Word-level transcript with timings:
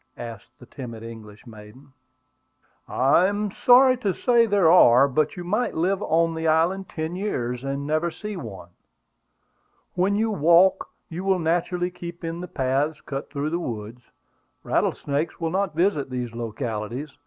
asked 0.17 0.57
the 0.57 0.65
timid 0.65 1.03
English 1.03 1.45
maiden. 1.45 1.93
"I 2.87 3.27
am 3.27 3.51
sorry 3.51 3.97
to 3.97 4.15
say 4.15 4.47
there 4.47 4.71
are; 4.71 5.07
but 5.07 5.35
you 5.37 5.43
might 5.43 5.75
live 5.75 6.01
on 6.01 6.33
the 6.33 6.47
island 6.47 6.89
ten 6.89 7.15
years 7.15 7.63
and 7.63 7.85
never 7.85 8.09
see 8.09 8.35
one. 8.35 8.69
When 9.93 10.15
you 10.15 10.31
walk, 10.31 10.89
you 11.07 11.23
will 11.23 11.37
naturally 11.37 11.91
keep 11.91 12.23
in 12.23 12.41
the 12.41 12.47
paths 12.47 12.99
cut 13.01 13.31
through 13.31 13.51
the 13.51 13.59
woods. 13.59 14.01
Rattlesnakes 14.63 15.39
will 15.39 15.51
not 15.51 15.75
visit 15.75 16.09
these 16.09 16.33
localities. 16.33 17.15